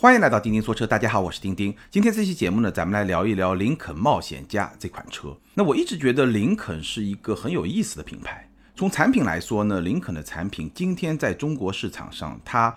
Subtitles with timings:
[0.00, 1.74] 欢迎来到钉钉说车，大家好，我是钉钉。
[1.90, 5.36] 今天这期节目呢，咱们来聊一聊林肯冒险家这款车。
[5.54, 8.48] 那我一直觉得林肯是一个很有意思的品牌。
[8.76, 12.72] 从产品来说呢，林肯的产品今天在中国市场上，它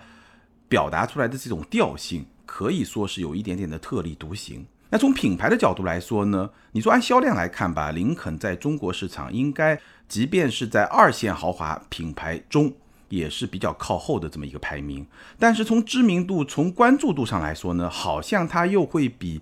[0.68, 4.66] 表达出来的这种调性，可以说是有一点点的特立独行。
[4.90, 12.72] 那从品牌的角度来说呢，你说按销量来看吧，林肯在中国市场应该，即便是在二线豪华品牌中。
[13.12, 15.06] 也是比较靠后的这么一个排名，
[15.38, 19.38] 但是从知名度、从关注度上来说呢，好像它又会比，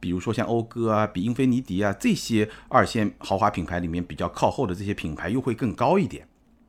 [0.00, 6.26] 比如说像讴歌啊、比英菲尼迪啊这些二线豪华品牌里面比较靠后的这些品牌又会更高一点，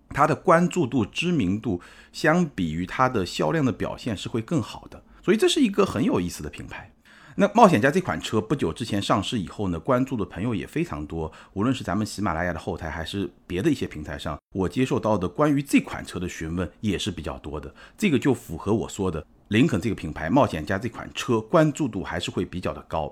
[0.10, 6.93] 它的关注度、知名度相比于它的销量的表现是会更好的，所以这是一个很有意思的品牌。
[7.36, 11.32] 那冒险家这款车不久之前上市以后呢，关注的朋友也非常多。
[11.54, 17.74] 无论是咱们喜马拉雅的后台，还是别的一些平台上，我接受到的关于这款车的询问也是比较多的。
[17.98, 23.12] 这个就符合我说的，林肯这个品牌，冒险家这款车关注度还是会比较的高。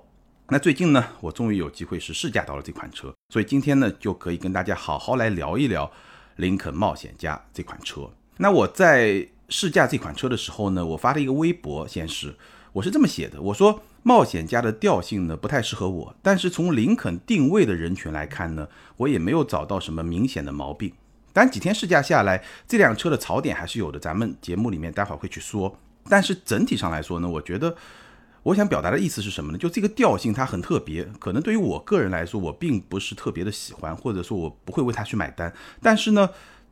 [0.49, 5.91] 那最近呢，我终于有机会是试驾到了这款车，所以今天呢，就可以跟大家好好来聊一聊
[6.35, 8.07] 林肯冒险家这款车。
[8.37, 12.35] 那我在试驾这款车的时候呢，我发了一个微博，先是
[12.73, 13.81] 我是这么写的，我说。
[14.03, 20.91] 冒险家的调性呢不太适合我，但是从林肯定位的人群来看呢，我也没有找到什么明显的毛病。
[21.33, 25.77] 但几天试驾下来，这辆车的槽点还是有的，咱们节目里面待会儿会去说。
[26.09, 27.75] 但是整体上来说呢，我觉得
[28.43, 29.57] 我想表达的意思是什么呢？
[29.57, 35.53] 就这个调性它很特别，可能对于我个人来说，我并不是特别的喜欢，或者说我不会为它去买单。
[35.81, 36.27] 但是呢，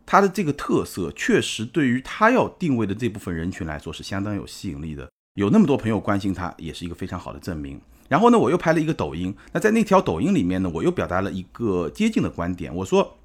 [0.06, 5.08] 它的这个特色确实对于它要定位的这部分人群来说是相当有吸引力的。
[5.40, 7.80] 有那么多朋友关心它，也是一个非常好的证明。
[8.10, 9.34] 然后呢，我又拍了一个抖音。
[9.54, 12.76] 那在那条抖音里面呢，我又表达了一个接近的观点。
[12.76, 13.18] 我说，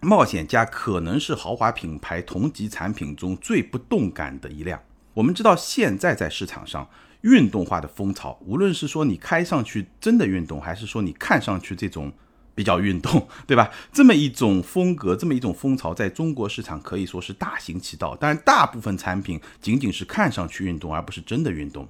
[0.00, 4.80] 冒险家可能是豪华品牌同级产品中最不动感的一辆。
[5.12, 6.88] 我们知道，现在在市场上，
[7.20, 12.10] 运动化的风潮，无论是说你开上去真的运动，还是说你看上去这种。
[12.58, 13.70] 比较运动， 对吧？
[13.92, 18.16] 这么一种风格，这么一种风潮，在中国市场可以说是大行其道。
[18.16, 21.88] 当然，大部分产品仅仅是看上去运动，而不是真的运动。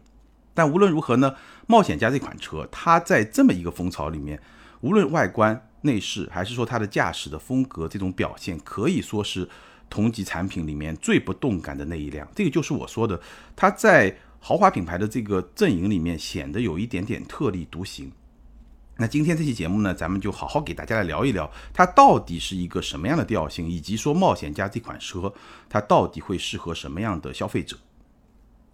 [0.53, 1.34] 但无论如何呢，
[1.67, 4.39] 冒险家这款车，它在这么一个风潮里面，
[4.83, 9.49] 无论外观、内饰，还是说它的驾驶的风格，这种表现，可以说是
[9.89, 12.28] 同级产品里面最不动感的那一辆。
[12.34, 13.19] 这个就是我说的，
[13.57, 18.12] 它在豪华品牌的这个阵营里面显得有一点点特立独行。
[19.00, 25.32] 那今天这期节目呢，咱们就好好给大家来聊一聊，它到底是一个什么样的调性，以及说冒险家这款车，
[25.69, 27.76] 它到底会适合什么样的消费者。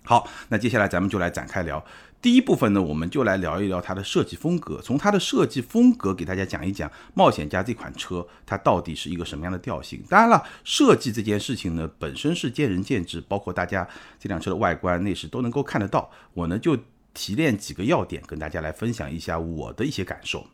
[0.02, 1.84] 好，那接下来咱们就来展开聊。
[2.22, 10.02] 第一部分呢，我们就来聊一聊它的设计风格，从它的设计风格给大家讲一讲冒险家这款车它到底是一个什么样的调性。
[10.08, 13.86] 当然了，设计这件事情呢，本身是见仁见智，包括大家
[14.18, 16.10] 这辆车的外观、内饰都能够看得到。
[16.32, 16.78] 我呢就。
[17.14, 20.46] 提炼几个要点，跟大家来分享一下我的一些感受。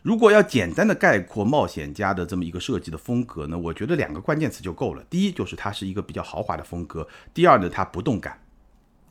[0.00, 5.04] 如果要简单的概括冒险家的这么一个设计的风格呢，我觉得两个关键词就够了。
[5.10, 8.40] 第一就是它是一个比较豪华的风格，第二呢它不动感。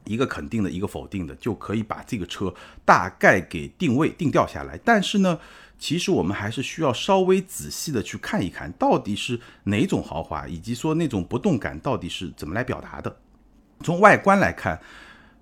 [0.06, 2.54] 一个肯定的，一个否定的，就可以把这个车
[2.86, 4.80] 大概给定位定调下来。
[4.84, 5.38] 但是呢，
[5.78, 13.18] 其实我们还是需要稍微仔细的去看一看，到底是哪种豪华，以及说那种不动感到底是怎么来表达的。
[13.84, 14.80] 从外观来看。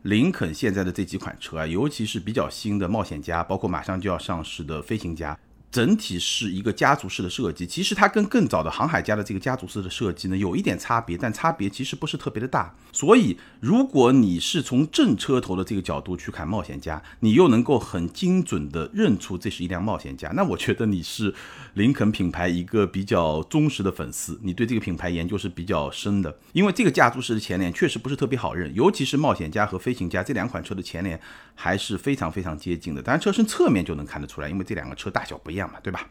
[0.05, 5.35] 林肯现在的这几款车啊，尤其是比较新的冒险家，包括马上就要上市的飞行家。
[5.75, 12.73] 整体是一个家族式的设计，其实它跟更早的航海家的这个家族式的设计呢有一点差别，但差别其实不是特别的大。
[12.93, 21.35] 所以，如果你是从正车头的这个角度去看冒险家，你又能够很精准的认出这是一辆冒险家，那我觉得你是
[21.73, 26.37] 林肯品牌一个比较忠实的粉丝，你对这个品牌研究是比较深的。
[26.53, 31.19] 因为这个家族式的前脸确实不是特别好认，尤其是冒险家和飞行家这两款车的前脸
[31.55, 33.01] 还是非常非常接近的。
[33.01, 35.71] 当然，车身侧面就能看得出来，因为这两个车大小不一样。
[35.71, 36.07] 嘛，对吧？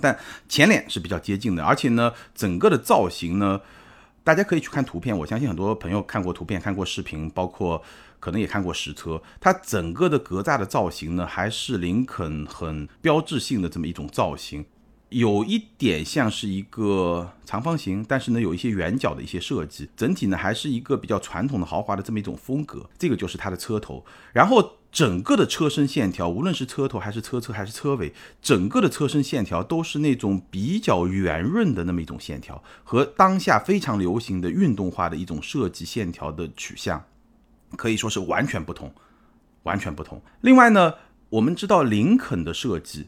[0.00, 3.60] 但前脸是比较接近的，而且呢，整个的造型呢，
[4.24, 5.16] 大家可以去看图片。
[5.18, 7.82] 我相信很多朋友看过图片、看过视频，包括
[8.18, 9.22] 可能也看过实车。
[9.38, 14.64] 它整个的格栅的造型呢，还是林肯很标志性的这么一种造型，
[15.10, 19.90] 有一点像是一个长方形，但是呢，有一些圆角的一些设计。
[19.94, 22.88] 整体呢，还是一个比较传统的豪华的这么一种风格。
[22.98, 24.78] 这个就是它的车头，然后。
[24.92, 28.12] 整个的车身线条，无论是车头还是车侧还是车尾，
[28.42, 37.02] 整个的车身线条都是那种比较圆润的那么一种线条，和当下非常流行的运动化的一种设计线条的取向，
[37.74, 38.92] 可以说是完全不同，
[39.62, 40.20] 完全不同。
[40.42, 40.92] 另外呢，
[41.30, 43.06] 我们知道林肯的设计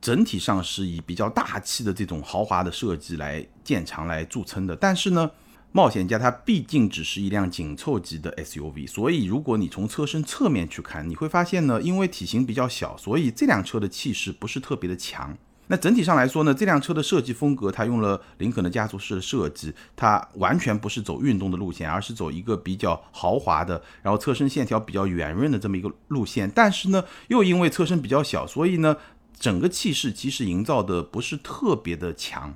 [0.00, 5.30] 整体上是以比较大气的这种豪华的设计来见长来著称的，但是呢。
[5.70, 15.36] 冒险家它毕竟只是一辆紧凑级的 SUV，所以如果你从车身侧面去看，你会发现呢，因为体型比较小，所以这辆车的气势不是特别的强。
[15.70, 26.50] 那整体上来说呢，这辆车的设计风格，它用了林肯的家族式的设计，它完全不是走运动的路线，而是走一个比较豪华的，然后车身线条比较圆润的这么一个路线。
[26.54, 28.96] 但是呢，又因为车身比较小，所以呢，
[29.38, 32.54] 整个气势其实营造的不是特别的强。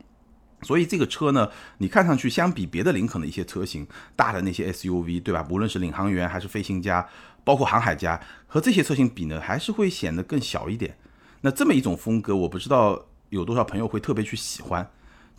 [0.62, 1.48] 所以这个车呢，
[1.78, 5.46] 你看上去相比别的林肯的一些车型，大的那些 SUV，对吧？
[5.50, 7.06] 无论是领航员还是飞行家，
[7.44, 10.96] 包括航海家，和这些车型比呢，还是会显得更小一点。
[11.40, 14.88] 那这么一种风格，我不知道有多少朋友会特别去喜欢。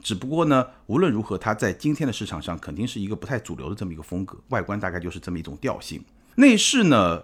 [0.02, 4.38] 只不过呢，无论如何，它在今天的市场上肯定是一个不太主流的这么一个风格。
[4.50, 6.04] 外观大概就是这么一种调性。
[6.36, 7.24] 内饰呢，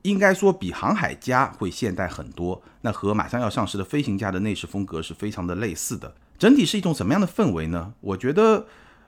[0.00, 2.62] 应该说比航海家会现代很多。
[2.80, 6.14] 那和马上要上市的飞行家的内饰风格是非常的类似的。
[6.38, 7.94] 整体是一种怎么样的氛围呢？
[8.00, 8.66] 我觉得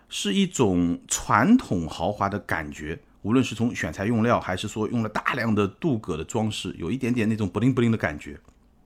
[0.08, 3.00] 是一种传统豪华的感觉。
[3.22, 8.38] 无论是从选材用料，还是说用了大量的镀铬的装饰，有一点点那种不灵不灵的感觉。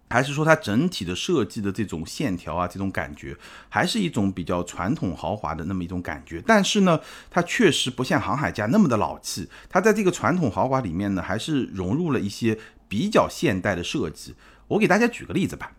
[0.08, 3.34] 还是说它整体的设计的这种线条啊，这种感觉，
[3.68, 6.42] 还是一种比较传统豪华的那么一种感觉。
[6.46, 7.00] 但是呢，
[7.30, 9.48] 它确实不像航海家那么的老气。
[9.70, 12.58] 它在这个传统豪华里面呢，还是融入了一些
[12.88, 14.34] 比较现代的设计。
[14.68, 15.72] 我给大家举个例子吧，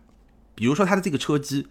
[0.54, 1.68] 比如说它的这个车机，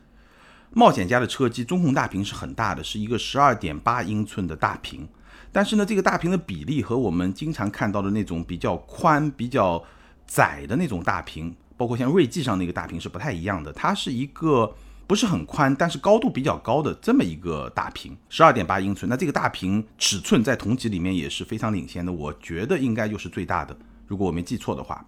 [0.76, 5.08] 冒险家的车机中控大屏是很大的，是一个十二点八英寸的大屏。
[5.52, 9.84] 但是呢，这个大屏的比例和我们经常看到的那种比较宽、比较
[10.26, 11.56] 窄的那种大屏。
[11.76, 14.74] 包括像锐际上那个大屏是不太一样的，它是一个
[15.06, 19.10] 不是很宽，但是高度比较高的这么一个大屏，十二点八英寸。
[19.10, 23.76] 那这个大屏尺寸在同级里面也是非常领先的，我觉得应该就是最大的，
[24.08, 25.06] 如果我没记错的话。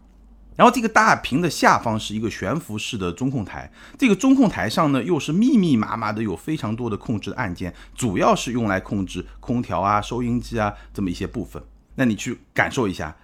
[0.55, 11.61] 然后这个大屏的下方是一个悬浮式的中控台，这个中控台上呢又是密密麻麻的有非常多的控制按键，主要是用来控制空调啊、收音机啊这么一些部分。
[11.95, 13.15] 那你去感受一下，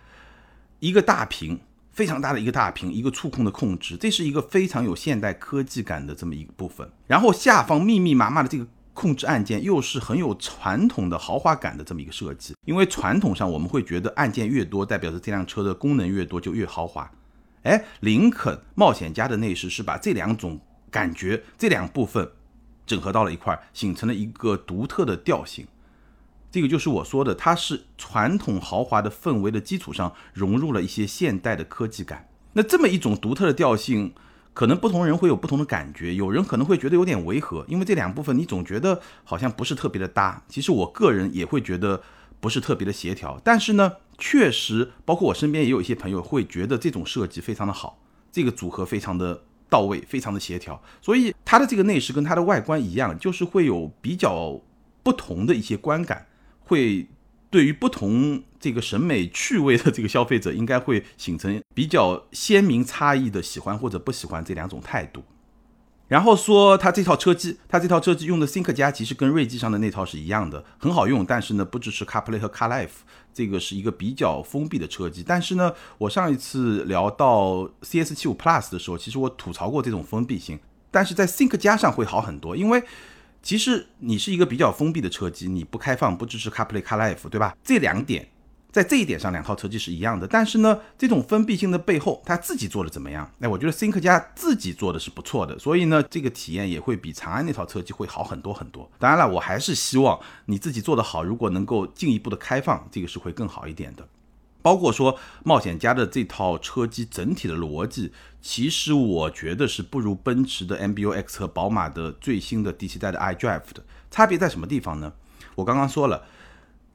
[0.80, 1.60] 一个大屏。
[1.94, 6.90] 非常大的一个大屏，一个触控的控制，这是一个非常有现代科技感的这么一个部分。
[7.06, 12.56] 然后下方密密麻麻的这个控制按键，又是很有传统的豪华感的这么一个设计。
[12.66, 17.12] 因为传统上我们会觉得按键越多，代表着这辆车的功能越多就越豪华。
[17.64, 20.60] 哎，林肯冒险家的内饰是把这两种
[20.90, 22.32] 感觉这两部分
[22.86, 25.68] 整合到了一块，形成了一个独特的调性。
[26.52, 32.28] 这个就是我说的，它是传统豪华的氛围的基础上融入了一些现代的科技感。
[32.54, 34.14] 那这么一种独特的调性，
[34.54, 36.14] 可能不同人会有不同的感觉。
[36.14, 40.44] 有人可能会觉得有点违和，因为这两部分你总觉得好像不是特别的搭。
[40.50, 42.02] 其实我个人也会觉得
[42.42, 43.40] 不是特别的协调。
[43.46, 43.94] 但是呢，
[44.24, 48.00] 确实，包括我身边也有一些朋友会觉得这种设计非常的好，
[48.32, 50.80] 这个组合非常的到位，非常的协调。
[51.02, 54.62] 所以它的这个内饰跟它的外观一样，就是会有比较
[55.02, 56.28] 不同的一些观感。
[56.60, 57.08] 会
[57.50, 65.24] 对于不同这个审美趣味的这个消费者，应该会形成比较鲜明差异的喜欢或者不喜欢这两种态度。
[66.12, 72.90] 然后说它这套车机，它这套车机用的 Think 加其实跟锐际上的那套是一样的，很好用，但是呢不支持 CarPlay 和 CarLife，
[73.34, 75.24] 这个是一个比较封闭的车机。
[75.26, 80.60] 但是呢，我上一次聊到 CS75 Plus 的时候，其实我吐槽过这种封闭性，
[80.92, 82.84] 但是在 Think 加上会好很多，因为。
[83.44, 87.58] 其实你是一个比较封闭的车机，你不开放，不支持 CarPlay、CarLife，对吧？
[87.64, 88.28] 这两点
[88.72, 90.26] 在这一点上，两套车机是一样的。
[90.26, 93.30] 但是呢，这种封闭性的背后，它自己做的怎么样？
[93.42, 98.90] 哎，我觉得 Think 家自己做的是不错的，所以呢，这个体验也会比长安那套车机会好很多很多。
[98.98, 104.08] 当然了，我还是希望你自己做得好，如果能够进一步的开放，这个是会更好一点的。
[104.62, 113.84] 包括说冒险家的这套车机整体的逻辑，其实我觉得是不如奔驰的 MBUX 和宝马的最新的第七代的 iDrive 的。
[114.12, 115.12] 差别在什么地方呢？
[115.56, 116.24] 我刚刚说了，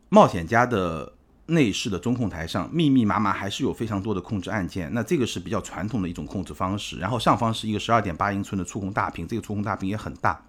[0.08, 1.12] 冒险家的
[1.46, 6.98] 内饰的中控台上密密麻麻还是有非常多的控制按键，那这个是比较传统的一种控制方式。
[6.98, 10.44] 然后上方是一个十二点八英寸的触控大屏，这个触控大屏也很大。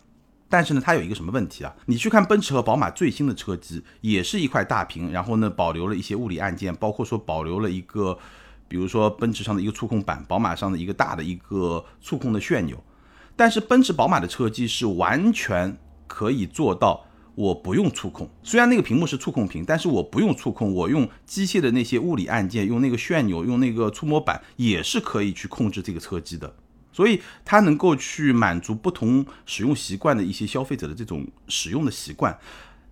[0.50, 1.75] 但是呢，它有一个什么问题啊？
[1.88, 8.18] 你去看奔驰和宝马最新的车机，也是一块大屏，然后呢，保留了一些物理按键，包括说保留了一个，
[8.68, 12.82] 比如说奔驰上的一个触控板，宝马上的一个大的一个触控的旋钮。
[13.36, 15.77] 但是奔驰、宝马的车机是完全
[16.08, 17.06] 可以做到，
[17.38, 26.56] 我不用触控，虽然那个屏幕是触控屏，但是我不用触控，我用机械的那些物理按键，用那个旋钮，用那个触摸板，也是可以去控制这个车机的。
[26.91, 32.36] 所以它能够去满足不同使用习惯的一些消费者的这种使用的习惯，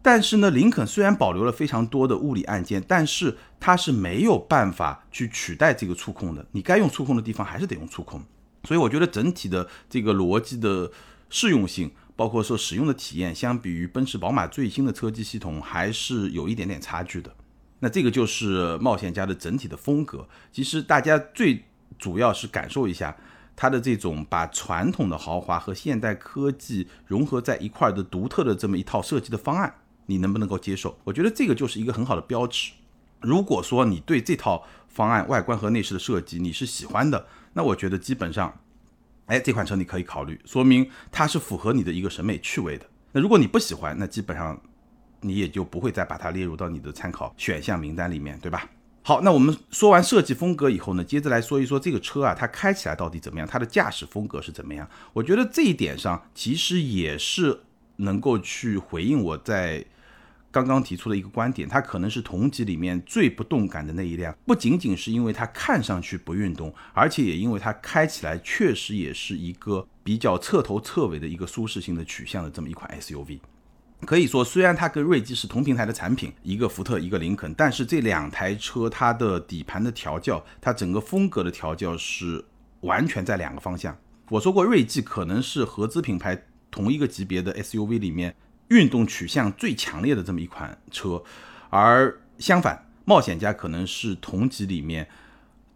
[0.04, 6.46] 但是呢，林肯虽然保留了非常多的物理按键，但是它是没有办法去取代这个触控的。
[6.52, 8.22] 你该用触控的地方还是得用触控。
[8.64, 10.92] 所以我觉得整体的这个逻辑的
[11.32, 17.36] 适用性，包括说使用的体验，相比于奔驰、宝马最新的车机系统，还是有一点点差距的。
[17.80, 20.28] 那这个就是冒险家的整体的风格。
[20.52, 21.66] 其实大家最
[22.00, 23.16] 主要是感受一下
[23.56, 30.98] 它的这种把传统的豪华和现代科技融合在一块儿的独特的这么一套设计的方案，你能不能够接受？
[31.04, 32.72] 我觉得这个就是一个很好的标尺。
[33.20, 38.58] 如果说你对这套方案外观和内饰的设计你是喜欢的，那我觉得基本上。
[39.28, 42.86] 哎，这款车你可以考虑，说明它是符合你的一个审美趣味的。
[43.12, 44.60] 那如果你不喜欢，那基本上
[45.22, 48.70] 你也就不会再把它列入到你的参考选项名单里面，对吧？
[49.02, 53.48] 好，那我们说完设计风格以后呢，接着来说一说这个车啊，它开起来到底怎么样？
[53.48, 54.88] 它的驾驶风格是怎么样？
[55.14, 57.62] 我觉得这一点上其实也是
[57.98, 59.84] 能够去回应我在。
[60.56, 73.40] 刚刚提出的一个观点，它可能是同级里面最不动感的那一辆，不仅仅是因为它看上去不运动，而且也因为它开起来确实也是一个比较彻头彻尾的一个舒适性的取向的这么一款 SUV。
[74.06, 82.42] 可以说，虽然它跟锐际是同平台的产品，一个福特，一个林肯，但是这两台车它的底盘的调教，它整个风格的调教是
[82.80, 83.94] 完全在两个方向。
[84.30, 88.34] 我说过，锐际可能是合资品牌同一个级别的 SUV 里面。
[88.70, 91.24] 运动取向最强烈的这么一款车，
[91.70, 95.08] 而相反，冒险家可能是同级里面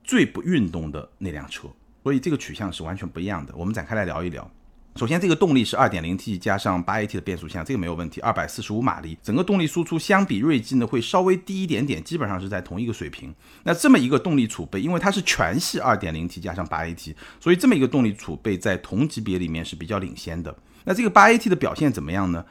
[0.03, 1.67] 最不运动的那辆车，
[2.03, 3.53] 所以这个取向是完全不一样的。
[3.55, 4.49] 我们展开来聊一聊。
[4.95, 13.33] 首先，这个动力是 2.0T 加上 8AT 的变速箱，这个没有问题，245马力，整个动力输出相比锐际呢会稍微低一点点，基本上是在同一个水平。
[13.63, 20.53] 那这么一个动力储备，因为它是全系 2.0T 加上 8AT，所以这么一个动力储备在同级别里面是比较领先的。
[20.83, 22.43] 那这个 8AT 的表现怎么样呢？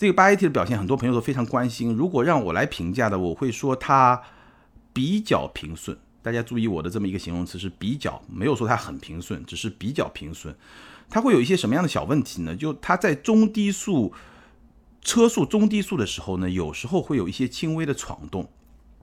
[0.00, 1.94] 这个八 AT 的表现，很多朋友都非常关心。
[1.94, 4.18] 如果让我来评价的，我会说它
[4.94, 5.94] 比较平顺。
[6.22, 10.56] 大家注意我的这么一个形容词是比较，没有说它很平顺，只是比较平顺。
[11.10, 12.56] 它会有一些什么样的小问题呢？
[12.56, 14.10] 就它在中低速
[15.02, 18.48] 车速中低速的时候呢，有时候会有一些轻微的闯动。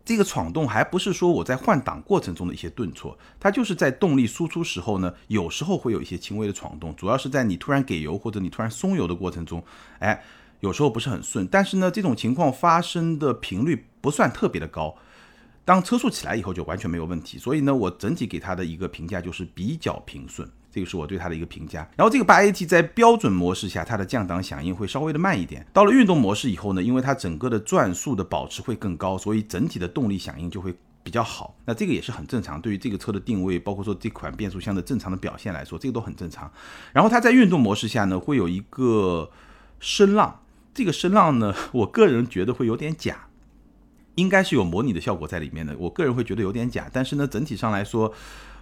[0.04, 9.64] 这个闯动还不是说我在换挡过程中的一些顿挫，它就是在动力输出时候呢，有时候会有一些轻微的闯动，主要是在你突然给油或者你突然松油的过程中，
[10.00, 10.20] 哎。
[10.60, 14.96] 有时候不是很顺，但是呢，这种情况发生的频率不算特别的高。
[15.64, 17.38] 当车速起来以后，就完全没有问题。
[17.38, 21.86] 所以呢，我整体给它的一个评价就是比较平顺，这个是我对它的一个评价。
[21.98, 25.68] 然后这个八 AT 在标准模式下，它的降档响应会稍微的慢一点。
[25.74, 30.74] 到了运动模式以后呢，因为它整个的转速的保持会更高，所以整体的动力响应就会
[31.04, 31.54] 比较好。
[31.66, 36.50] 那这个也是很正常，对于这个车的定位，包括说这款变速箱的正常的表现来说，这个都很正常。
[36.94, 39.30] 然后它在运动模式下呢，会有一个
[39.82, 40.40] 声浪。
[40.78, 43.30] 这个声浪呢， 我个人觉得会有点假，
[44.14, 45.76] 应该是有模拟的效果在里面的。
[45.80, 48.14] 我个人会觉得有点假，但是呢，整体上来说，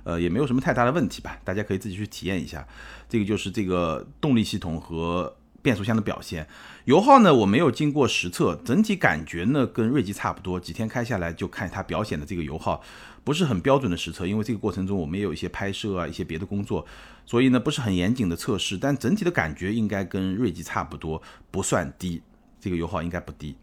[0.05, 1.37] 呃，也没有什么太大的问题吧。
[1.43, 2.65] 大家可以自己去体验一下。
[3.09, 6.47] 这个就是这个动力系统和变速箱的表现。
[6.85, 10.57] 油耗呢，我没有经过实测，整体感觉呢跟锐际差不多。
[10.57, 12.81] 几天开下来就看它表显的这个油耗。
[13.25, 16.85] 不是很标准的实测，因为这个过程中我们也有一些拍摄啊，一些别的工作，
[17.25, 22.21] 所以呢不是很严谨的测试，但整体的感觉应该跟锐际差不多，不算低，
[22.59, 23.55] 这个油耗应该不低。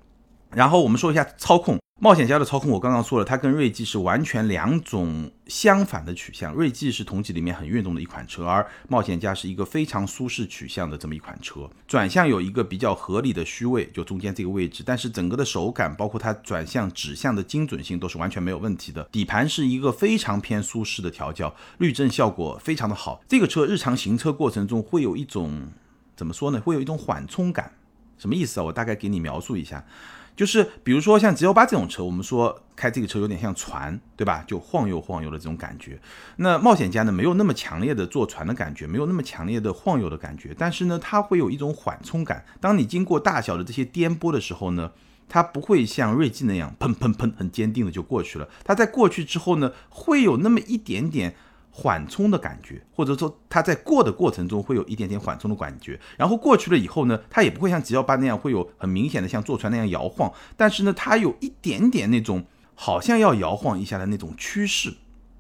[0.50, 1.78] 然后我们说一下操控。
[2.02, 6.52] 冒险家的操控，我刚刚说了，它跟锐际是完全两种相反的取向。
[6.52, 11.70] 锐际是同级里面很运动的一款车，而冒险家是一个非常舒适取向的这么一款车。
[11.86, 19.04] 转向有一个比较合理的虚位，就中间这个位置，但是整个的手感，包括它转向指向的精准性都是完全没有问题的。
[19.12, 23.22] 底盘是一个非常偏舒适的调教，滤震效果非常的好。
[23.28, 25.68] 这个车日常行车过程中会有一种
[26.16, 26.60] 怎么说呢？
[26.60, 27.70] 会有一种缓冲感，
[28.18, 28.64] 什么意思啊？
[28.64, 29.84] 我大概给你描述一下。
[30.34, 34.42] 就是比如说像 G 幺八这种车，我们说开这个车有点像船，对吧？
[34.46, 36.00] 就晃悠晃悠的这种感觉。
[36.36, 42.44] 那冒险家呢，没有那么强烈的坐船的感觉，没有那么强烈的晃悠的感觉，但是呢，它会有一种缓冲感。
[42.60, 44.90] 当你经过大小的这些颠簸的时候呢，
[45.28, 48.48] 它不会像锐际那样砰砰砰很坚定的就过去了。
[48.64, 51.34] 它在过去之后呢，会有那么一点点。
[51.74, 64.92] 缓冲的感觉，或者说它在过的过程中会有一点点缓冲的感觉，然后过去了以后呢，它也不会像 G 幺八那样会有很明显的像坐船那样摇晃，但是呢，它有一点点那种好像要摇晃一下的那种趋势，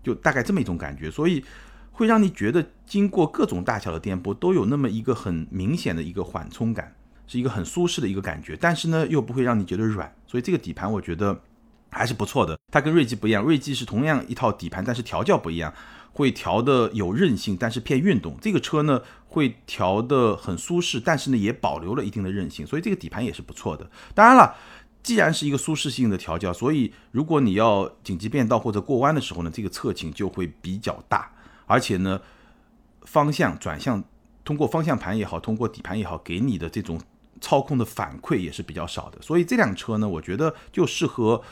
[0.02, 1.44] 就大概这么一种感觉，所以
[1.90, 6.94] 会让你觉得经过各种大小的颠簸都有那么一个很明显的一个缓冲感，
[7.26, 11.38] 是一个很舒适的一个感觉，但是呢又不会让你觉得软，所以这个底盘我觉得
[11.90, 12.58] 还是不错的。
[12.70, 15.74] 它跟锐际不一样，锐际是同样一套底盘，但是调教不一样。
[16.12, 18.36] 会调的有韧性，但是偏运动。
[18.40, 23.90] 这个车呢会调的很舒适，但是呢也保留了一定的韧性，所以这个底盘也是不错的。
[24.14, 24.54] 当然了，
[25.02, 31.32] 既然是一个舒适性的调教，所以如果你要紧急变道或者过弯的时候呢，这个侧倾就会比较大，
[31.66, 32.20] 而且呢
[33.04, 34.04] 方向转向
[34.44, 37.00] 通过方向盘也好，通过底盘也好，给你的这种
[37.40, 39.20] 操控的反馈也是比较少的。
[39.22, 41.42] 所以这辆车呢，我觉得就适合。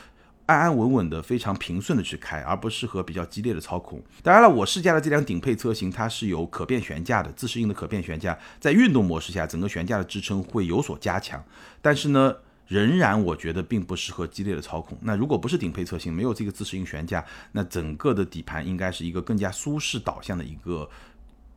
[0.51, 4.01] 安安稳稳的，非常平顺的去开，而不适合比较激烈的操控。
[4.21, 11.43] 当然了，我试驾的这辆顶配车型，它是有可变悬架的，自适应的可变悬架，在运动模式下，整个悬架的支撑会有所加强。
[11.81, 12.35] 但是呢，
[12.67, 14.97] 仍然我觉得并不适合激烈的操控。
[15.01, 20.89] 那如果不是顶配车型，没有这个自适应悬架，那整个的底盘应该是一个更加舒适导向的一个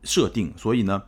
[0.03, 0.53] 设定。
[0.55, 1.01] 所以呢。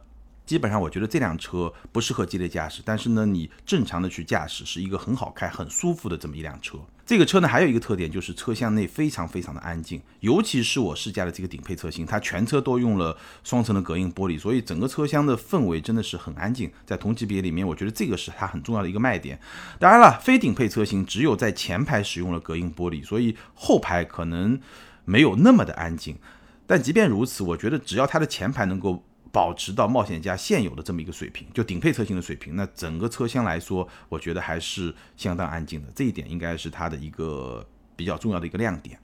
[0.47, 6.79] 基本上我觉得这辆车不适合激烈驾驶，但是呢，你正常的去驾驶是一个很好开、很舒服的这么一辆车。
[7.05, 16.71] 这个车呢，还有一个特点就是车厢内非常非常的安静，尤其是我试驾的这个顶配车型，它全车都用了双层的隔音玻璃，所以整个车厢的氛围真的是很安静。
[16.85, 19.37] 在同级别里面，我觉得这个是它很重要的一个卖点。
[19.79, 24.57] 当然了，非顶配车型只有在前排使用了隔音玻璃，所以后排可能
[25.03, 26.17] 没有那么的安静。
[26.65, 29.03] 但即便如此，我觉得只要它的前排能够。
[29.37, 35.87] 保持到冒险家现有的这么一个水平，就顶配车型的水平，那整个车厢来说，我觉得还是相当安静的。
[35.93, 37.63] 这一点应该是它的一个
[37.95, 38.99] 比较重要的一个亮点。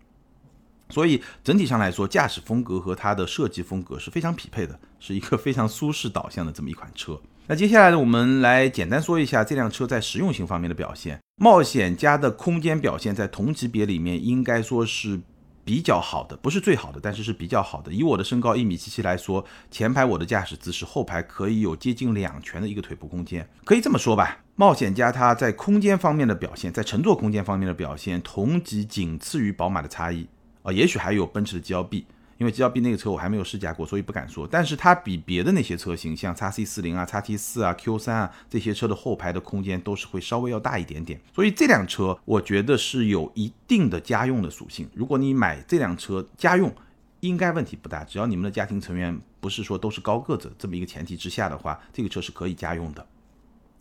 [0.90, 7.22] 所以整体上来说，驾驶风格和它的设计风格是非常匹配的，是一个非常舒适导向的这么一款车。
[7.46, 11.20] 那接下来呢，我们来简单说一下这辆车在实用性方面的表现。
[11.40, 15.22] 冒险家的空间表现在同级别里面应该说是。
[15.66, 17.92] 比较好的，不是最好的，但是是比较好的。
[17.92, 23.48] 以我的身高一米七七来说，前排我的驾驶姿势，后排可以有接近两拳的一个腿部空间。
[23.64, 30.28] 可以这么说吧，冒险家它在空间方面的表现，在乘坐空间方面的表现，同级仅次于宝马的差异
[30.64, 32.06] 啊，也许还有奔驰的 G L B。
[32.38, 34.48] 因为 G L B 那个车我还没有试驾过，所以不敢说。
[34.50, 41.20] 但是它比别的那些车型，像 x C 四零啊、x T 四啊、Q 三啊这些车的后排的空间都是会稍微要大一点点。
[41.34, 44.90] 所以这辆车我觉得是有一定的家用的属性。
[44.94, 46.74] 如果你买这辆车家用，
[47.22, 48.04] 应该问题不大。
[48.04, 53.06] 只要你们的家庭成员不是说都是高个子这么一个前提之下的话，这个车是可以家用的。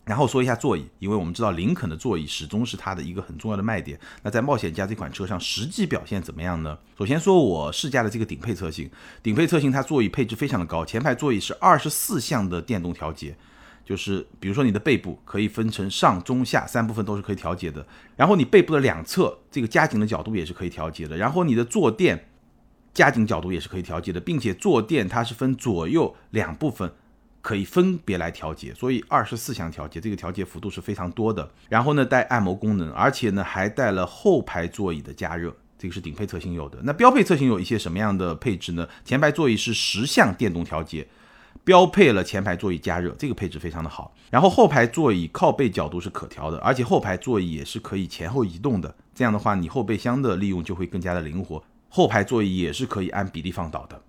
[0.05, 3.97] 然后说一下座椅，因为我们知道林肯的座椅始终是它的一个很重要的卖点。
[4.21, 6.77] 那在冒险家这款车上实际表现怎么样呢？
[6.97, 8.89] 首先说我试驾的这个顶配车型，
[9.21, 13.33] 顶配车型它座椅配置非常的高，前排座椅是二十四项的电动调节，
[13.85, 17.85] 就是比如说你的背部可以分成上中下三部分都是可以调节的，
[18.17, 22.27] 然后你背部的两侧这个夹紧的角度也是可以调节的，然后你的坐垫
[22.93, 26.91] 夹紧角度也是可以调节的，并且坐垫它是分左右两部分。
[27.43, 31.47] 可以分别来调节，所以二十四项调节，这个调节幅度是非常多的。
[31.67, 36.79] 然后呢，带按摩功能，而且呢还带了后排座椅的加热，这个是顶配车型有的。
[36.83, 38.87] 那标配车型有一些什么样的配置呢？
[39.03, 41.05] 前排座椅是十项电动调节，
[41.65, 44.15] 标配了前排座椅加热，这个配置非常的好。
[44.31, 48.95] 然后后排座椅靠背角度是可调的，而且后排座椅也是可以前后移动的。
[49.13, 51.61] 这样的话，你后备箱的利用就会更加的灵活。
[51.89, 54.01] 后排座椅也是可以按比例放倒的。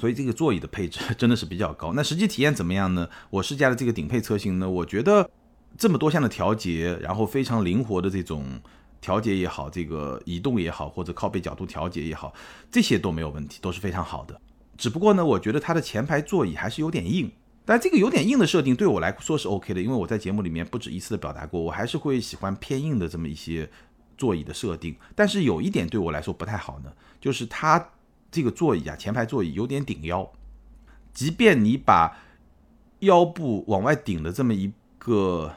[0.00, 1.92] 所以这个座椅的配置 真的是比较高。
[1.92, 3.08] 那实际体验怎么样呢？
[3.30, 5.30] 我试驾的这个顶配车型呢，我觉得
[5.76, 8.44] 这么多项的调节，然后非常灵活的这种
[9.00, 12.32] 调节也好，这个移动也好，或者靠背角度调节也好，
[12.70, 14.40] 这些都没有问题，都是非常好的。
[14.78, 17.30] 只不过呢，我觉得它的前排座椅还是有点硬。
[17.64, 23.70] 但这个有点硬的设定对我来说是 OK 的，因为我在节目里面不止一次的表达过，我还是会喜欢偏硬的这么一些
[24.16, 24.96] 座椅的设定。
[25.14, 27.90] 但是有一点对我来说不太好呢，就是它。
[28.32, 30.28] 这个座椅啊，前排座椅有点顶腰，
[31.12, 32.16] 即便你把
[33.00, 35.54] 腰部往外顶的这么一个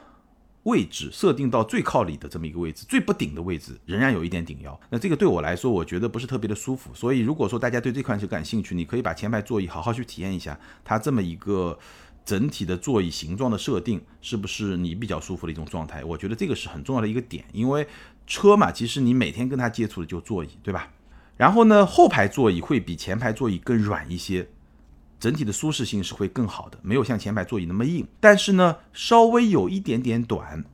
[0.64, 4.78] 位置设定到最靠里的这么一个位置，最不顶的位置，仍然有一点顶腰。
[4.90, 6.92] 那这个对我来说，我觉得不是特别的舒服。
[6.92, 11.78] 所以，如果说大家对这款车感兴趣，你可以把前排座椅好好去体验一下，它这么一个
[12.24, 16.04] 整体的座椅形状的设定，是不是你比较舒服的一种状态？
[16.04, 17.86] 我觉得这个是很重要的一个点，因为
[18.26, 20.92] 车嘛，其实你每天跟它接触的就座椅，对吧？
[21.36, 24.48] 然后呢，后排座椅会比前排座椅更软一些，
[25.20, 28.06] 整体的舒适性是会更好的，没有像前排座椅那么硬。
[28.20, 30.64] 但是呢，稍微有一点点短，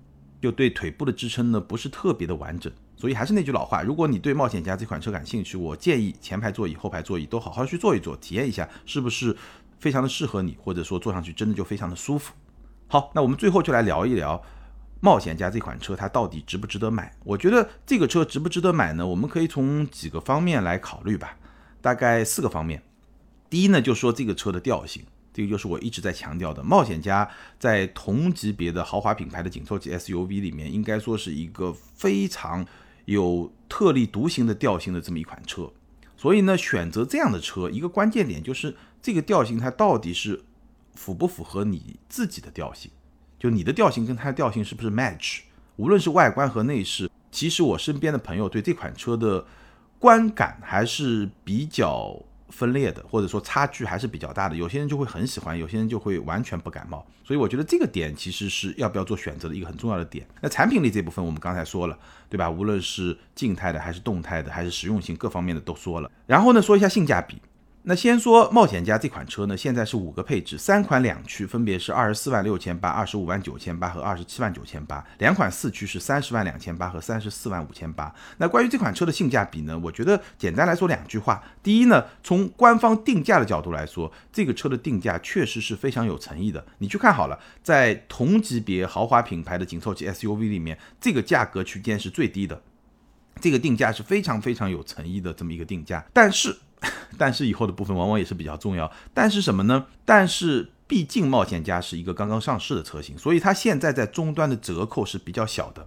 [0.40, 2.72] 就对腿部的支撑呢不是特别的完整。
[2.96, 9.36] 所以还是那句老话，如果你对冒险家这款车感兴趣，我建议前排座椅、后排座椅都好好去坐一坐，体验一下是不是
[9.80, 12.32] 非常的适合你，或者说坐上去真的就非常的舒服。
[12.86, 14.40] 好，那我们最后就来聊一聊。
[15.04, 17.12] 冒险家这款车，它到底值不值得买？
[17.24, 19.04] 我觉得这个车值不值得买呢？
[19.04, 21.36] 我们可以从几个方面来考虑吧，
[21.80, 22.80] 大概四个方面。
[23.50, 25.02] 第一呢，就说这个车的调性，
[25.34, 26.62] 这个就是我一直在强调的。
[26.62, 32.64] 冒险家在同级别的豪华品牌的紧凑级 SUV 里面，应该说是一个非常
[33.06, 35.68] 有特立独行的调性的这么一款车。
[36.16, 40.44] 所以呢，选择这样的车，一个关键点就是这个调性它到底是
[40.94, 42.92] 符不符合你自己的调性。
[43.42, 45.40] 就你的调性跟它的调性是不是 match？
[45.74, 49.44] 无论是外观和内饰，其实我身边的朋友对这款车的
[49.98, 52.16] 观感还是比较
[52.50, 54.54] 分裂的，或者说差距还是比较大的。
[54.54, 57.04] 有些人就会很喜欢，有些人就会完全不感冒。
[57.24, 60.24] 所以我觉得这个点其实是要不要做选择的一个很重要的点。
[60.40, 62.48] 那产品力这部分我们刚才说了，对吧？
[62.48, 66.08] 无论是静态的还是动态的，还是实用性各方面的都说了。
[66.28, 67.42] 然后呢，说一下性价比。
[67.84, 78.14] 那先说冒险家这款车呢，现在是五个配置，三款两驱分别是二十四万六千八、二十五万九千八和二十七万九千八，两款四驱是三十万两千八和三十四万五千八。
[78.38, 81.42] 那关于这款车的性价比呢，我觉得简单来说两句话。
[81.60, 86.64] 第一呢，从官方定价的角度来说，这个车的定价确实是非常有诚意的。
[86.78, 92.62] 你去看好了，在同级别豪华品牌的紧凑级 SUV 里面，这个价格区间是最低的，
[93.40, 96.06] 这个定价是非常非常有诚意的这么一个定价。
[96.12, 96.56] 但是。
[97.16, 98.90] 但是以后的部分往往也是比较重要。
[99.14, 99.86] 但是什么呢？
[100.04, 105.86] 但是毕竟冒险家是一个刚刚上市的车型，所以它现在在终端的折扣是比较小的。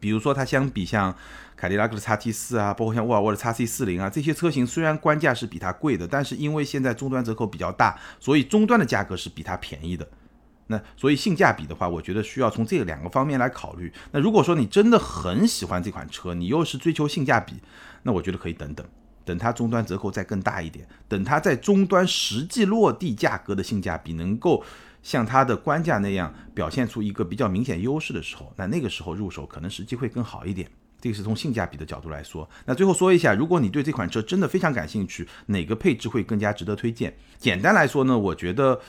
[0.00, 1.14] 比如说它相比像
[1.56, 10.06] 凯迪拉克的 x T 四啊，包括像沃尔沃的 x C 四零啊这些车型，虽然官价是比它贵的，但是因为现在终端折扣比较大，所以终端的价格是比它便宜的。
[10.68, 13.92] 那所以性价比的话，我觉得需要从这两个方面来考虑。
[14.12, 17.54] 那如果说你真的很喜欢这款车，你又是追求性价比，
[18.02, 18.86] 那我觉得可以等等。
[19.28, 24.64] 等它终端折扣再更大一点，等它在终端实际落地价格的性价比能够
[25.02, 30.66] 像它的官价那样表现出一个比较明显优势的时候，那那个时候入手可能时机会更好一点。
[30.98, 32.48] 这个是从性价比的角度来说。
[32.64, 37.14] 那最后说一下，如果你对这款车真的非常感兴趣，哪个配置会更加值得推荐？
[37.36, 38.80] 简单来说呢，我觉得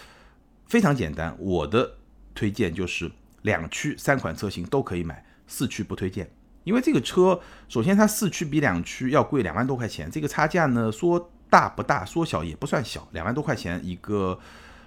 [0.67, 1.97] 非常简单，我的
[2.33, 6.31] 推荐就是两驱三款车型都可以买，四驱不推荐。
[6.63, 14.39] 因为这个车，首先它四驱比两驱要贵两万多块钱，这个差价呢说大不大，说小也不算小，两万多块钱一个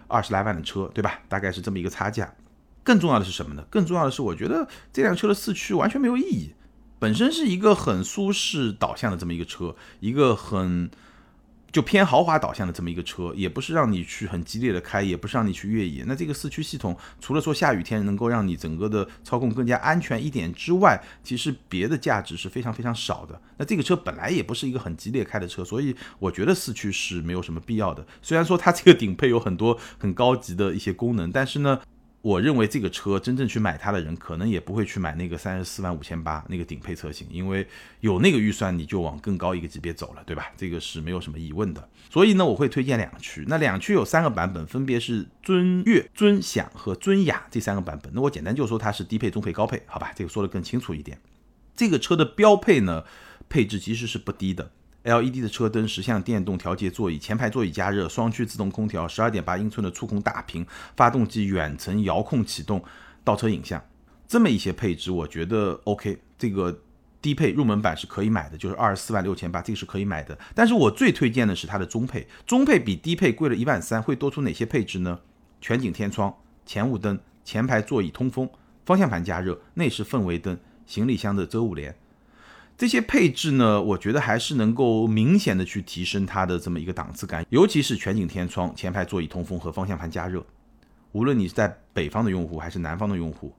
[0.09, 1.21] 二十来万的车，对吧？
[1.29, 2.35] 大概是这么一个差价。
[2.83, 3.65] 更重要的是什么呢？
[3.71, 6.55] 更重要的是，我觉得这辆车的四驱完全没有意义，
[6.99, 10.91] 本身是一个很舒适导向的这么一个车，一个很。
[11.73, 16.05] 就偏豪华导向的这么一个车，也不是让你去很激烈的开，也不是让你去越野。
[16.07, 23.41] 那这个四驱系统，除了说下雨天能够让你整个的操控更加安全一点之外，其实别的价值是非常非常少的。
[23.57, 28.07] 那这个车本来也不是一个很激烈开的车，所以我觉得四驱是没有什么必要的。
[28.21, 31.81] 虽然说它这个顶配有很多很高级的一些功能，但是呢。
[32.23, 37.67] 我认为这个车真正去买它的人，可能也不会去买那个三十四万五千八那个顶配车型，因为
[37.99, 40.53] 有那个预算你就往更高一个级别走了，对吧？
[40.57, 41.89] 这个是没有什么疑问的。
[42.09, 43.45] 所以呢，我会推荐两驱。
[43.49, 48.13] 那两驱有三个版本，分别是尊悦、尊享和尊雅这三个版本。
[48.15, 50.13] 那我简单就说它是低配、中配、高配，好吧？
[50.15, 51.21] 这个说的更清楚一点。
[51.75, 53.05] 这个车的标配呢，
[53.49, 54.71] 配置其实是不低的。
[55.05, 60.65] LED 的车灯、十项电动调节座椅、前排座椅加热、双区自动空调、十二点八英寸的触控大屏、
[60.97, 62.83] 发动机远程遥控启动、
[63.25, 63.83] 倒车影像，
[64.29, 66.19] 这么一些配置，我觉得 OK。
[66.39, 66.81] 这个
[67.21, 70.37] 低配入门版是可以买的，就是二十四万六千八，这个是可以买的。
[70.55, 75.21] 但是我最推荐的是它的中配，中配比低配贵了一万三，会多出哪些配置呢？
[75.61, 76.35] 全景天窗、
[76.67, 78.51] 前雾灯、前排座椅通风、
[78.85, 81.97] 方向盘加热、内饰氛围灯、行李箱的遮物帘。
[82.83, 90.45] 这些配置呢，我觉得还是能够明显的去提升它的这么一个档次感，尤其是全景天窗、前排座椅通风和方向盘加热，
[91.13, 93.55] 无论你是在北方的用户还是南方的用户，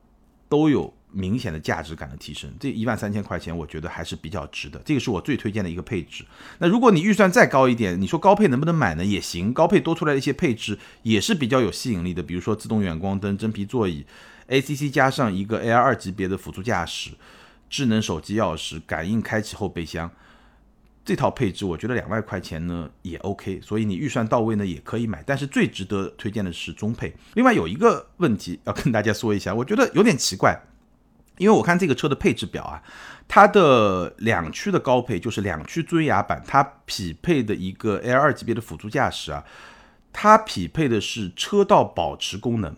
[0.49, 2.53] 都有明显的价值感的提升。
[2.59, 6.25] 这一万三千块钱，我觉得还是比较值的，这个是我最推荐的一个配置。
[6.59, 9.05] 那如果你预算再高一点，你说高配能不能买呢？
[9.05, 14.05] 也行，高配多出来的一些配置也是比较有吸引力的，比如说自动远光灯、真皮座椅、
[14.49, 17.11] ACC 加上一个 L 二级别的辅助驾驶。
[17.73, 20.07] 智能手机钥匙、感应开启后备箱，
[21.03, 25.23] 这套配置我觉得两万块钱呢也 OK，所以你预算到位呢也可以买。
[25.25, 27.11] 但是最值得推荐的是中配。
[27.33, 30.55] 另外有一个问题要跟大家说一下，我觉得有点奇怪，
[31.39, 32.83] 因为我看这个车的配置表啊，
[33.27, 39.43] 它的两驱的高配就是两驱尊雅版，它匹配的一个 L 二级别的辅助驾驶啊，
[40.11, 42.75] 它匹配的是车道保持功能，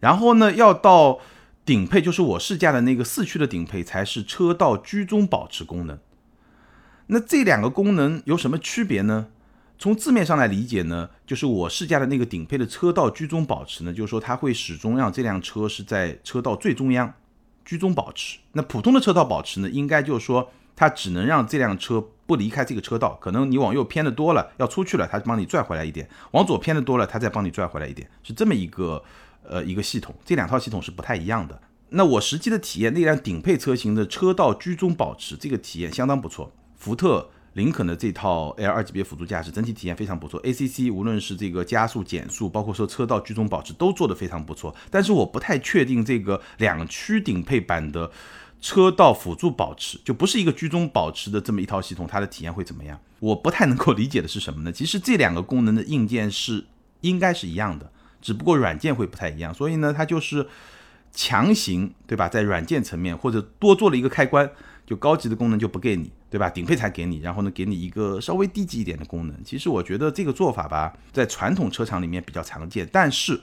[0.00, 1.20] 然后呢要到。
[1.66, 5.98] 顶配就是我试驾的那个四驱的顶配，才是车道居中保持功能。
[7.08, 9.26] 那这两个功能有什么区别呢？
[9.76, 17.12] 从字面上来理解呢，就是我试驾的那个顶配的车道居中保持呢，就是说它会始终让这辆车是在车道最中央
[17.64, 18.38] 居中保持。
[18.52, 29.02] 那普通的车道保持呢，应该就是说它只能让这辆车不离开这个车道，可能你往右偏的多了，要出去了，它帮你拽回来一点；往左偏的多了，它再帮你拽回来一点，是这么一个。
[29.48, 31.60] 呃，一个系统，这两套系统是不太一样的。
[31.90, 36.52] 那我实际的体验，那辆顶配车型的车道居中保持，这个体验相当不错。
[36.74, 40.42] 福特、林肯的这套 L 二级别辅助驾驶，整体体验非常不错。
[40.42, 44.74] ACC 无论是这个加速、减速，包括说车道居中保持，都做得非常不错。
[44.90, 48.10] 但是我不太确定这个两驱顶配版的
[48.60, 53.00] 车道辅助保持，就不是一个居中保持的这么一套系统，它的体验会怎么样？
[53.20, 54.72] 我不太能够理解的是什么呢？
[54.72, 56.66] 其实这两个功能的硬件是
[57.02, 57.90] 应该是一样的，
[58.26, 59.54] 只不过软件会不太一样。
[59.54, 60.44] 所以呢，它就是
[61.12, 64.50] 强行对吧，在软件层面或者多做了一个开关，
[64.84, 66.50] 就高级的功能就不给你，对吧？
[66.50, 69.44] 顶配才给你，然后呢，给你一个稍微低级一点的功能。
[69.44, 73.40] 其实我觉得这个做法吧，在传统车厂里面比较常见，但是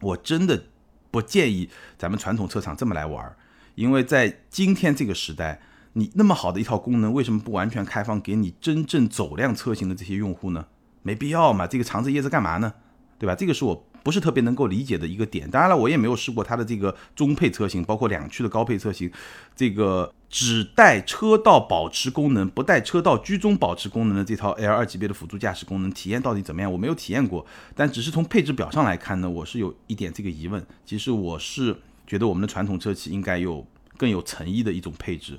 [0.00, 0.64] 我真的
[1.12, 3.36] 不建议咱们传统车厂这么来玩儿。
[3.76, 5.60] 因为在今天这个时代，
[5.92, 10.66] 你那么好的一套功能，为什么不完全开放给你真正走量车型的这些用户呢？
[11.02, 12.74] 没必要嘛，这个藏着掖着干嘛呢？
[13.18, 13.34] 对吧？
[13.34, 15.50] 这个是我不是特别能够理解的一个点。
[15.50, 19.10] 当然了，我也没有试过它的这个中配车型，包括两驱的高配车型，
[19.56, 26.72] 这个只带车道保持功能，不带车道居中保持功能的这套 L 二级别的辅助驾驶功能，体验到底怎么样？
[26.72, 30.64] 我没有体验过，但只是从配置表上来看呢，我是有一点这个疑问。
[30.84, 31.76] 其实我是。
[32.08, 33.66] 觉得我们的传统车企应该有
[33.96, 35.36] 更有诚意的一种配置，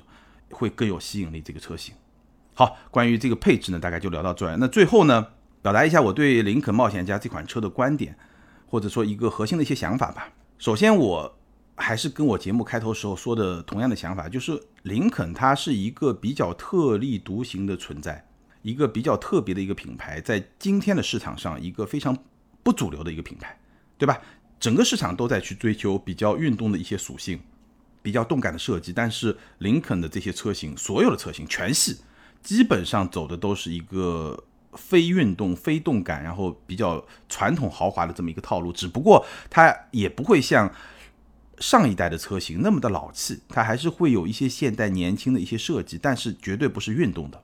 [0.50, 1.40] 会更有吸引力。
[1.40, 1.94] 这个车型，
[2.52, 4.54] 好，关于这个配置呢，大概就聊到这儿。
[4.58, 5.28] 那最后呢，
[5.62, 8.14] 表达一下我对林肯冒险家这款车的观点，
[8.68, 10.32] 或者说一个核心的一些想法吧。
[10.58, 11.38] 首先，我
[11.76, 18.26] 还是跟我节目开头时候说的同样的想法，就是林肯它是一个比较特立独行的存在，
[18.62, 22.16] 一个比较特别的一个品牌，在今天的市场上一个非常
[22.62, 23.58] 不主流的一个品牌，
[23.96, 24.20] 对吧？
[24.60, 27.38] 整个市场都在去追求比较运动的一些属性，
[28.02, 31.98] 比较动感的设计，但是林肯的这些车型，所有的车型全系
[32.42, 34.42] 基本上走的都是一个
[34.78, 38.72] 非运动、非动感，然后比较传统豪华的这么一个套路。
[38.72, 40.72] 只不过它也不会像
[41.58, 47.42] 上一代的车型那么的老气，它还是会有一些现代年轻的一些设计，但是绝对不是运动的，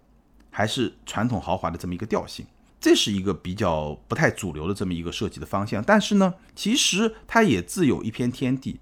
[0.50, 2.46] 还是传统豪华的这么一个调性。
[2.80, 8.78] 这是一个比较不太主流的这么一个设计的方向，但是呢，其实它也自有一片天地。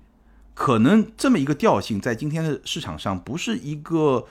[0.55, 4.27] 可能这么一个调性在今天的市场上不是一个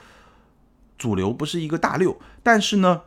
[0.96, 3.02] 主流，不是一个大六，但是呢，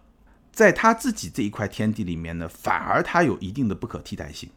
[0.55, 4.49] 在他自己这一块天地里面呢，反而它有一定的不可替代性。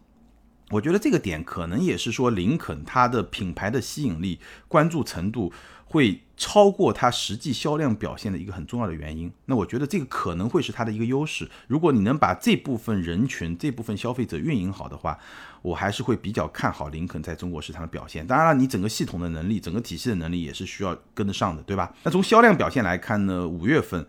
[0.70, 5.52] 我觉得这个点可能也是说林肯它的品牌的吸引力、关注程度。
[5.90, 9.32] 会超过它实际销量表现的一个很重要的原因。
[9.46, 11.48] 那我觉得这个可能会是它的一个优势。
[11.66, 15.18] 如果你能把这部分人群、这部分消费者运营好的话，
[15.62, 18.26] 我还是会比较看好林肯在中国市场的表现。
[18.26, 21.94] 当然了，你整个系统的能力、整个体系的能力也是需要跟得上的，对吧？
[22.02, 24.06] 那从销量表现来看呢，五月份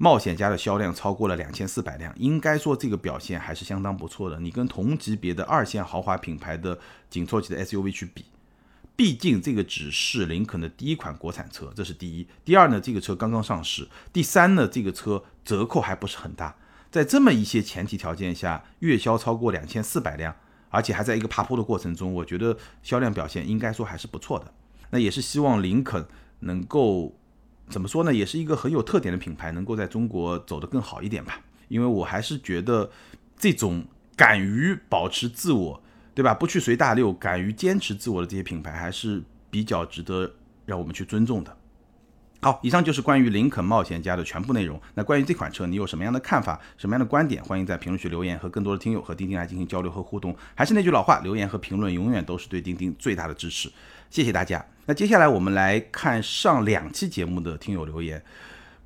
[0.00, 4.38] 冒险家的销量超过了两千四百辆，应该说这个表现还是相当不错的。
[4.38, 6.78] 你跟同级别的二线豪华品牌的
[7.10, 8.24] 紧凑级的 SUV 去比。
[8.94, 12.26] 毕竟这个只是林肯的第一款国产车，这是第一。
[12.44, 13.88] 第二呢，这个车刚刚上市。
[14.12, 16.56] 第三呢，这个车折扣还不是很大。
[16.90, 20.34] 在这么一些前提条件下，月销超过两千四百辆，
[20.70, 24.52] 而且还在一个爬坡的过程中，我觉得销量表现应该说还是不错的。
[24.90, 26.06] 那也是希望林肯
[26.40, 27.14] 能够
[27.68, 28.12] 怎么说呢？
[28.12, 31.40] 也是一个很有特点的品牌，能够在中国走得更好一点吧。
[31.68, 32.90] 因为我还是觉得
[33.38, 33.84] 这种
[34.16, 35.82] 敢于保持自我。
[36.14, 36.34] 对吧？
[36.34, 40.28] 不去随大流，敢于坚持自我的这些品牌，还是比较值得
[40.66, 41.56] 让我们去尊重的。
[42.40, 44.82] 好，以上就是关于林肯冒险家的全部内容。
[44.94, 47.40] 那关于这款车，你有什么样的看法，什么样的观点？
[47.44, 50.36] 欢迎在评论区留言，和更多的听友和钉钉来进行交流和互动。
[50.56, 53.70] 还是那句老话，留言和评论永远都是对钉钉最大的支持。
[54.10, 54.66] 谢谢大家。
[54.88, 58.24] 那接下来我们来看上两期节目的听友留言。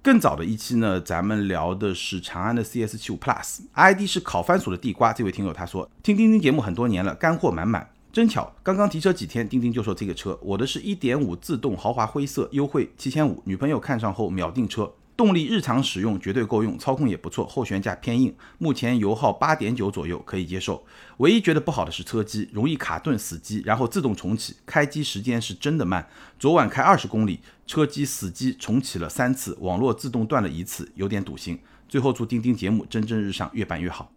[0.02, 5.12] 更早的一期呢，咱们聊的是长安的 CS75 Plus，ID 是烤番薯的地瓜。
[5.12, 14.92] 这位听友他说，听钉钉节目很多年了，干货满满，真巧，刚刚提车几天，钉钉就说这个车，我的是一点五自动豪华灰色，优惠七千五，女朋友看上后秒订车。
[15.22, 20.84] 动力日常使用绝对够用，操控也不错，后悬架偏硬，目前油耗八点九左右可以接受。
[21.18, 26.04] 唯一觉得不好的是车机容易卡顿死机，然后自动重启，开机时间是真的慢。
[26.40, 31.56] 昨晚开二十公里，车机死机重启了三次，网络自动断了一次，有点堵心。
[31.88, 34.10] 最后祝钉钉节目蒸蒸日上，越办越好。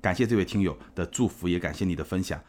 [0.00, 2.40] 感谢这位听友的祝福，也感谢你的分享。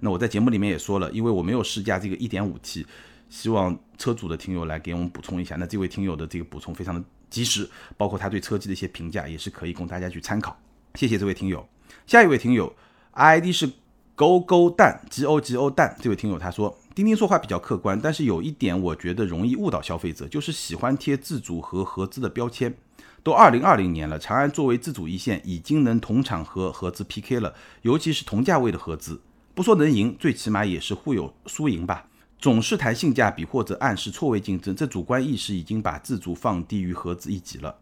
[0.00, 2.84] 那我在节目里面也说了，因为我没有试驾这个一点五 T，
[3.28, 5.54] 希望车主的听友来给我们补充一下。
[5.54, 7.04] 那这位听友的这个补充非常的。
[7.32, 10.56] 及时，包括他对车机的一些评价，也是可以供大家去参考。
[10.94, 11.66] 谢谢这位听友。
[12.06, 12.72] 下一位听友
[13.14, 13.70] ，ID 是
[14.14, 15.96] 勾勾蛋 G O G O 蛋。
[16.00, 22.74] 这位听友他说，钉钉说话比较客观，但是有一点我觉得容易误导消费者，就是喜欢贴自主和合资的标签。
[23.22, 29.20] 都二零二零年了，长安作为自主一线，已经能同场和合资 PK 了，尤其是同价位的合资，
[29.54, 32.08] 不说能赢，最起码也是互有输赢吧。
[32.42, 37.78] 总是谈性价比或者暗示错位竞争，这主观意识已经把自主放低于合资一级了。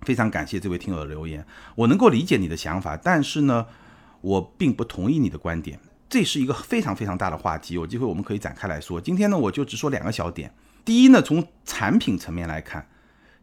[0.00, 3.66] 非常感谢这位听友的留言，我能够理解你的想法，但是呢，
[4.22, 5.78] 我并不同意你的观点。
[6.08, 8.98] 这是一个非常非常大的话题，有机会我们可以展开来说。
[8.98, 10.54] 今天呢，我就只说两个小点。
[10.86, 12.88] 第一呢，从产品层面来看，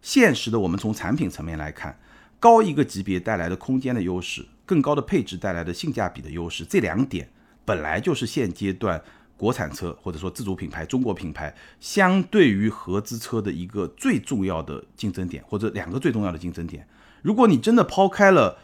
[0.01, 1.99] 现实的我们从产品层面来看，
[2.39, 7.29] 高一个级别带来的空间的优势，更高的配置带来的性价比的优势，这两点
[7.63, 8.99] 本来就是现阶段
[9.39, 16.85] 国产车或者说自主品牌、中国品牌相对于合资车的一个最重要的竞争点，或者两个最重要的竞争点。
[17.21, 18.57] 如果你真的抛开了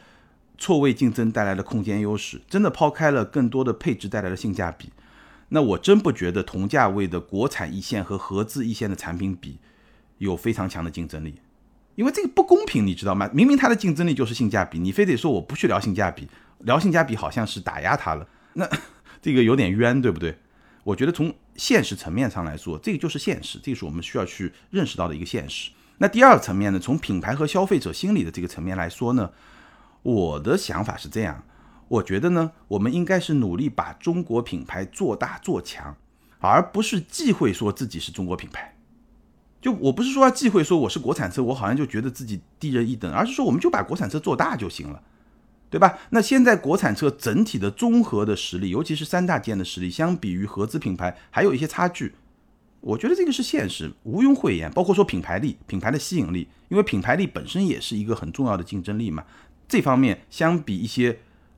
[0.58, 4.90] 错位竞争带来的空间优势，真的抛开了更多的配置带来的性价比。
[5.50, 9.60] 那我真不觉得同价位的国产一线和合资一线的产品比
[10.18, 11.36] 有非常强的竞争力，
[11.96, 13.30] 因为这个不公平，你知道吗？
[13.32, 16.28] 明明它的竞争力就是性价比，你非得说我不去聊性价比，
[16.60, 18.68] 聊性价比好像是打压它了，那
[19.22, 20.38] 这个有点冤，对不对？
[20.86, 25.72] 我觉得从现实层面上来说，这个就是现实，这个是我们需要去认识到的一个现实。
[25.98, 29.32] 那第二个层面呢，从品牌和消费者心理的这个层面来说呢，
[30.04, 31.44] 我的想法是这样。
[31.88, 35.98] 我觉得呢，我们应该是努力把中国品牌做大做强，
[36.40, 38.76] 而不是忌讳说自己是中国品牌。
[39.60, 45.02] 就我不是说要忌讳说我是国产车，我好像就觉得自己低人一等，而是说我们就把国产车做大就行了，
[45.70, 45.98] 对吧？
[46.10, 52.14] 那现在国产车整体的综合的实力，尤其是三大件的实力，相比于合资品牌还有一些差距。
[52.82, 54.72] 我觉得这个是现实，毋庸讳言。
[54.72, 59.24] 包括说品牌力、品牌的吸引力，因为品牌力本身也是一个很重要的竞争力嘛。
[59.68, 61.18] 这方面相比一些。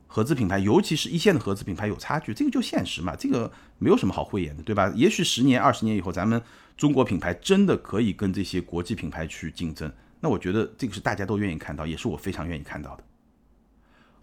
[0.10, 4.89] 合资品牌，尤其是一线的合资品牌有差距，这个就现实嘛，这个没有什么好讳言的，对吧？
[4.96, 6.41] 也许十年、二十年以后，咱们
[6.78, 9.91] 中国品牌真的可以跟这些国际品牌去竞争，
[10.22, 13.04] 那我觉得这个是大家都愿意看到，也是我非常愿意看到的。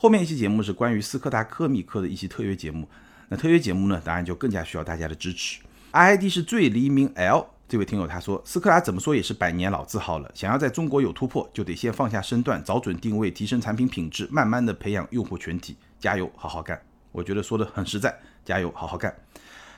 [0.04, 2.86] 后面一期节目是关于斯柯达科米克的一期特约节目，
[3.30, 5.62] 那特约节目呢，当然就更加需要大家的支持。
[5.92, 7.46] ID 是最黎明 L。
[7.66, 16.78] 这位听友他说，斯柯达怎么说也是百年老字号了，想要在中国有突破，就得先放下身段，找准定位，提升产品品质，慢慢的培养用户群体，加油，好好干。
[17.10, 18.14] 我觉得说的很实在，
[18.44, 19.16] 加油，好好干。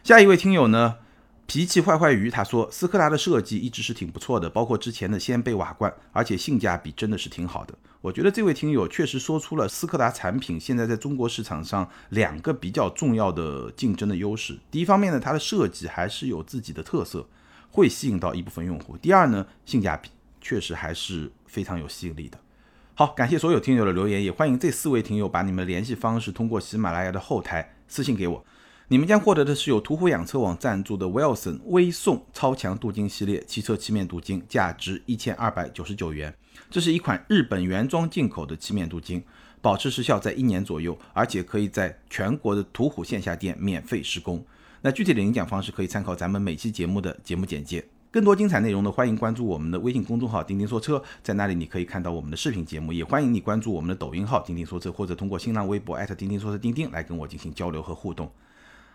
[0.02, 0.96] 下一位听友呢，
[1.46, 7.74] 脾气坏坏鱼，他说斯柯达的设计一直是挺不错的，包括之前的掀背瓦罐，而且性价比真的是挺好的。
[8.00, 14.58] 我觉得这位听友确实说出了斯柯达产品现在在中国市场上两个比较重要的竞争的优势。
[14.70, 17.28] 第一方面呢，它的设计还是有自己的特色。
[17.68, 18.96] 会吸引到一部分用户。
[18.96, 20.08] 第二呢，性价比
[20.40, 22.38] 确实还是非常有吸引力的。
[22.94, 28.42] 好，感谢所有听友的留言，也欢迎这四位听友把你们的联系方式通过喜马拉雅的后台私信给我。
[28.88, 36.32] 你们将获得的是由途虎养车网赞助的 Wilson 微送超强镀金系列汽车漆面镀金，价值一千二百九十九元。
[36.70, 39.24] 这是一款日本原装进口的漆面镀金，
[39.60, 44.44] 保持时效在一年左右，而且可以在全国的途虎线下店免费施工。
[44.82, 47.84] 那具体的领奖方式可以参考咱们每期节目的节目简介。
[48.12, 52.92] 更多精彩内容呢，欢迎关注我们的微信公众号“钉钉说车”，在那里你可以看到我们的视频节目。
[52.92, 58.30] 也欢迎你关注我们的抖音号“钉钉说车”，或者通过新浪微博钉钉说车钉钉来跟我进行交流和互动。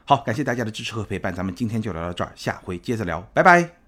[0.05, 3.80] 好，感谢大家的支持和陪伴，咱们今天就聊到这儿，下回接着聊，拜拜。